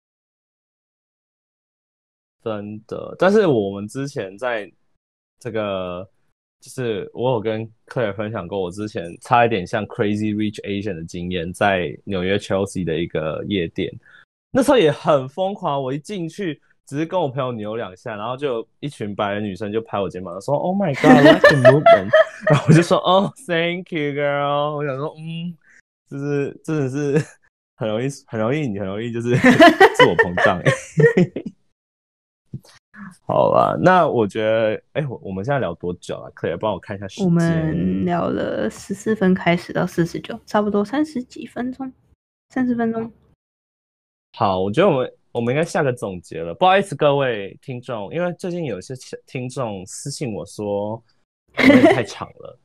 [2.43, 4.69] 真的，但是我们之前在
[5.39, 6.05] 这个，
[6.59, 13.89] 就是我有跟客人分享过，我之前差一点像 Crazy Rich Asian 的经验，在纽约 Chelsea 的一个夜店，
[14.51, 15.81] 那时候也很疯狂。
[15.81, 16.61] 我一进去。
[16.87, 22.09] 只是跟我朋友扭两下，然后就一群白人女生就拍我肩膀，说 “Oh my God, like the movement”，
[22.49, 24.77] 然后我就说 “Oh, thank you, girl”。
[24.77, 25.53] 我想说，嗯，
[26.09, 27.21] 就是真的是
[27.75, 30.61] 很容易，很容易，你很容易就是自我膨胀。
[33.25, 36.31] 好吧，那我觉得，哎，我我们现在聊多久了？
[36.33, 37.25] 可以帮我看一下时间。
[37.25, 41.91] 我们聊了十四分开始到四十九，差不多三十几分钟，
[42.49, 43.11] 三十分钟。
[44.37, 45.13] 好，我觉得我们。
[45.37, 48.95] 我们应该下个总结了，不好意思各位听众，因为最近有些
[49.27, 51.01] 听众私信我说
[51.53, 52.59] 太长了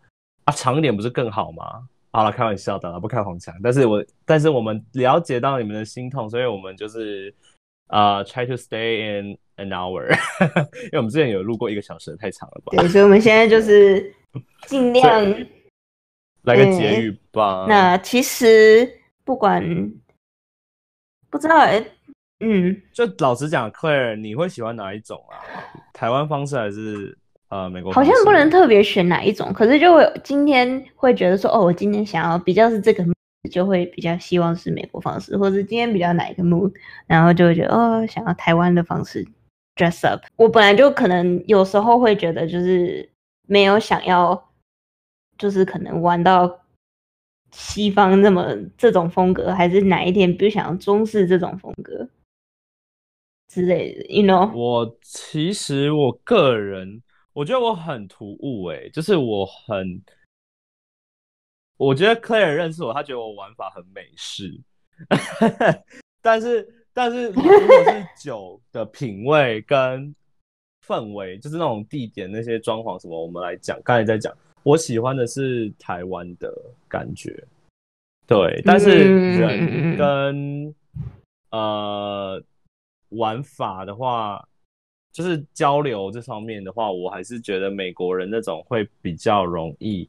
[0.47, 1.87] 啊，长一点不是更好吗？
[2.13, 3.55] 好了，开玩笑的，不开黄腔。
[3.63, 7.35] 但是我但是我们了解到你们的心痛，所以我们就是
[7.89, 10.09] 啊，try to stay in an hour，
[10.85, 12.73] 因为我们之前有录过一个小时，太长了吧？
[12.79, 14.15] 对，所以我们现在就是
[14.67, 15.23] 尽量
[16.45, 17.67] 来个结语吧。
[17.69, 18.91] 那其实
[19.25, 19.63] 不管
[21.29, 21.85] 不知道哎。
[22.43, 25.39] 嗯，就老实讲，Claire，你会喜欢哪一种啊？
[25.93, 27.17] 台湾方式还是
[27.49, 27.93] 呃美国？
[27.93, 33.05] 好像不能特别选哪一种，可是就会今天会觉得说，哦，我今天想要比较是这个，
[33.49, 36.73] 就会比较希望是美国方式，或者今天比较哪一个 mood，
[37.07, 39.25] 然后就会觉得哦，想要台湾的方式
[39.77, 40.23] dress up。
[40.35, 43.09] 我本来就可能有时候会觉得就是
[43.47, 44.51] 没有想要
[45.39, 46.61] 就是可能玩到
[47.53, 52.09] 西方那么这种风格，还是哪一天不想要中式这种风格
[53.53, 54.51] 之类的，you know？
[54.57, 57.03] 我其实我个人，
[57.35, 60.03] 我觉得我很突兀哎，就是我很，
[61.77, 64.59] 我觉得 Claire 认识我，他觉得我玩法很美式，
[66.23, 70.15] 但是但是如果是酒的品味跟
[70.87, 76.51] 氛围，就是那种地点那些装潢什么，我们来讲，刚才在讲，我喜欢的是台湾的
[76.89, 77.45] 感觉，
[78.27, 80.75] 对，但是人跟
[81.51, 82.43] 呃
[83.13, 84.47] 玩法的话，
[85.13, 90.09] 就是交流这方面的话，我还是觉得美国人那种会比较容易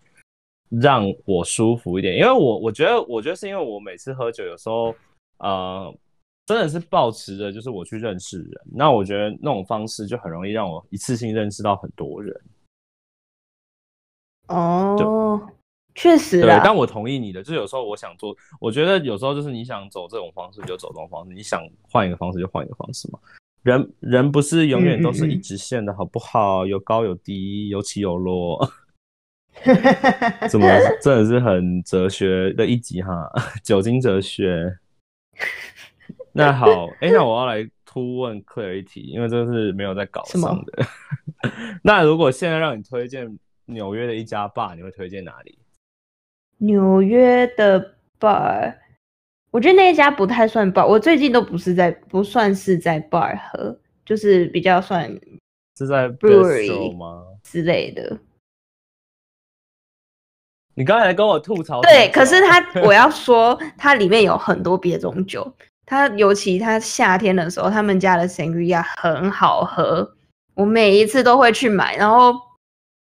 [0.69, 4.95] 让我舒服一点，因为我我觉得我觉得是因为我每次喝酒有时候
[5.37, 5.95] 呃。
[6.45, 12.41] 真的是保持着，就是我去认识人，那我觉得那种方式就很容易让我一次性认识到很多人。
[14.49, 15.49] 哦，
[15.95, 23.19] 确实，对，但我同意你的，就有时候我想做，我觉得有时候就是你想走这种方式就走这种方式，你想换一个方式就换一个方式嘛。
[23.61, 26.65] 人人不是永远都是一直线的，好不好？
[26.65, 28.69] 有高有低，有起有落。
[30.49, 30.67] 怎么
[31.01, 33.31] 真的是很哲学的一集哈？
[33.63, 34.79] 酒精哲学。
[36.31, 40.85] 那好，哎，那我要来突问 Claire 一题，因为这是没有在搞上的。
[41.83, 43.37] 那如果现在让你推荐
[43.67, 45.57] 纽约的一家 bar，你会推荐哪里？
[46.57, 48.75] 纽约的 bar，
[49.51, 50.85] 我觉得那一家不太算 bar。
[50.87, 55.09] 我最近都不是在，不算是在 bar 喝，就是比较算
[55.77, 58.17] 是在 brewery 吗之类的。
[60.75, 65.53] 你刚才跟我吐槽，对，可是它 我要说，它里面有很多别种酒。
[65.85, 70.15] 它尤其它夏天的时候，他们家的 sangria 很好喝，
[70.55, 71.95] 我每一次都会去买。
[71.97, 72.33] 然后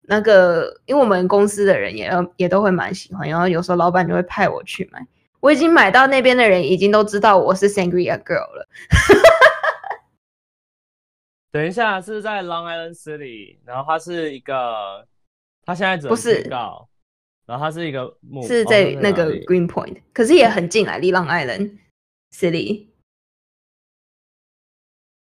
[0.10, 5.06] 那个，因为我们公司的人也也都会蛮喜欢，然后有时候老板就会派我去买。
[5.40, 8.68] 我已经买到那边的人已经都知道我是 sangria girl 了。
[11.52, 15.08] 等一下，是在 Long Island City，然后它是一个，
[15.64, 21.78] 它现在不是，然后它是一个是在那个 Green Point，可是也很近啊，离 Long Island。
[22.32, 22.90] City，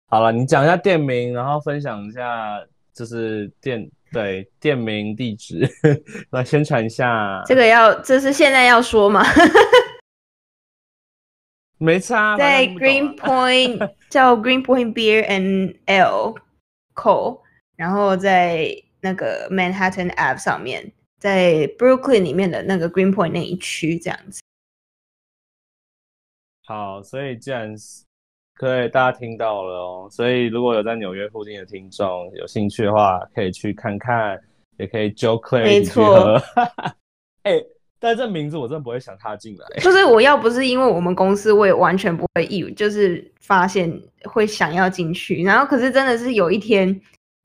[0.09, 2.63] 好了，你讲一下店名，然后分享一下
[2.93, 5.67] 就是店对店名地址
[6.29, 7.43] 来宣传一下。
[7.45, 9.25] 这个要这是现在要说吗？
[11.79, 16.35] 没差，在 Green Point 叫 Green Point Beer and L
[16.93, 17.41] Co，
[17.75, 24.41] 然后在那个 Manhattan App 上面，在 Brooklyn 里面的那个 Green Point 那一区这样子。
[26.63, 27.75] 好，所以既然
[28.67, 34.39] 是可以大家听到了哦，所以如果有在纽约附近的听众有兴趣的话，可以去看看，
[34.77, 36.41] 也可以 Jo Claire 没错。
[37.43, 37.61] 哎，
[37.99, 39.79] 但这名字我真的不会想他进来。
[39.79, 43.91] 就是我要不是因为我们公司，我也完全不会意，就是发现
[44.23, 45.43] 会想要进去。
[45.43, 46.99] 然后可是真的是有一天，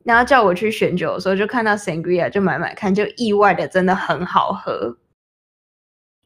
[0.04, 4.96] 然后叫我去选酒的时候，就看到 Sangria 就买买看，就意外的真的很好喝。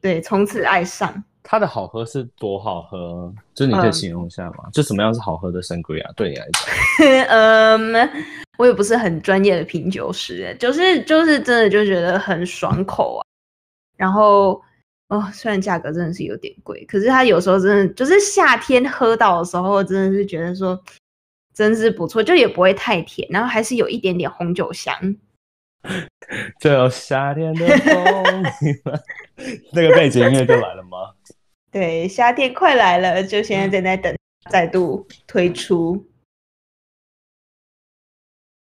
[0.01, 1.23] 对，从此爱上。
[1.43, 3.31] 它的好喝是多好喝？
[3.53, 4.69] 就你可以形容一下吗？
[4.71, 7.27] 就什么样是好喝的 sangria 对你来讲？
[7.27, 8.09] 嗯，
[8.57, 13.21] 我也不是很专业的品酒师，就是就是真的就觉得很爽口啊。
[13.97, 14.61] 然后
[15.09, 20.81] 哦，虽然价格真的是有点贵，可是它有时候真的就是夏天喝到的时候，真的是觉得说
[21.53, 24.95] 真是不错，就也不会太甜，然后还是有一点点红酒香。
[26.59, 28.43] 就有夏天的风，
[29.73, 31.12] 那个背景音乐就来了吗？
[31.73, 34.15] 对，夏天快来了，就现在正在等
[34.51, 36.05] 再度推出。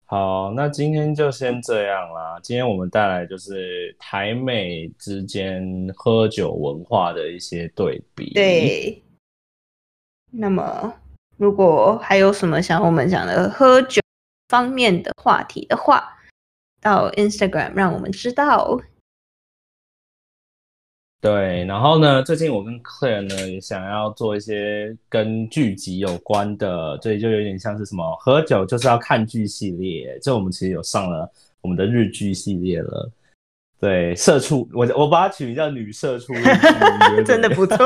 [0.05, 2.39] 好，那今天就先这样啦。
[2.41, 5.61] 今天我们带来就是台美之间
[5.93, 8.33] 喝酒文化的一些对比。
[8.33, 9.03] 对。
[10.31, 10.93] 那么，
[11.35, 14.01] 如果还有什么想我们讲的喝酒
[14.47, 16.17] 方面的话题的话，
[16.79, 18.79] 到 Instagram 让我们知道。
[21.23, 22.21] 对，然后呢？
[22.21, 30.19] 最近我跟 Claire 呢也想要做一些跟剧集有关的，所以就有点像是什么喝酒就是要看剧系列。
[30.19, 33.09] 就我们其实有上了我们的日剧系列了。
[33.79, 36.33] 对，社畜，我我把它取名叫女社畜，
[37.25, 37.77] 真的不错。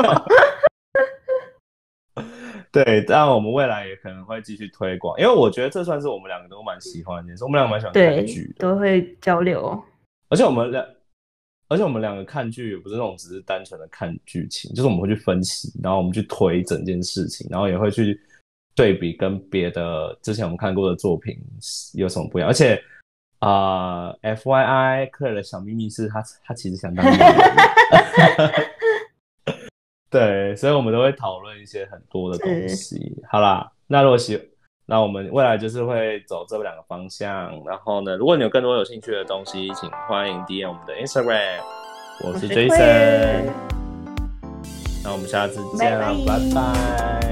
[2.72, 9.80] 对，但我们未来也可能会继续推广，因为我觉得这算是我们两个都蛮喜欢的，我们两个蛮喜欢看剧，都会交流。
[10.28, 10.84] 而且我们两。
[11.68, 18.18] 而且我们两个看剧也不是那种只是单纯的看剧情，就是我们会去分析，然后我们去推整件事情，然后也会去
[18.74, 21.38] 对比跟别的之前我们看过的作品
[21.94, 22.48] 有什么不一样。
[22.48, 22.82] 而且
[23.40, 27.34] 啊、f Y I，克尔的小秘密是他他其实想当演员。
[30.10, 33.14] 对，所以我们都会讨论一些很多的东西。
[33.28, 34.47] 好啦，那如果喜，
[34.90, 37.62] 那我们未来就是会走这两个方向。
[37.66, 41.60] 然后呢，如果你有更多有兴趣的东西，请欢迎 DM 我们的 Instagram。
[42.24, 43.52] 我是 Jason，
[45.04, 47.27] 那我们下次见了，拜拜拜拜